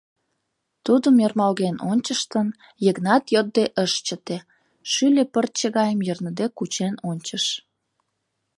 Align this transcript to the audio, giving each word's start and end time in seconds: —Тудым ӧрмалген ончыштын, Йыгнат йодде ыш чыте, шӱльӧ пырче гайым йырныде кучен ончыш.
—Тудым 0.85 1.15
ӧрмалген 1.25 1.75
ончыштын, 1.91 2.47
Йыгнат 2.85 3.23
йодде 3.33 3.65
ыш 3.83 3.93
чыте, 4.05 4.37
шӱльӧ 4.91 5.23
пырче 5.33 5.67
гайым 5.77 5.99
йырныде 6.07 6.45
кучен 6.57 6.93
ончыш. 7.09 7.45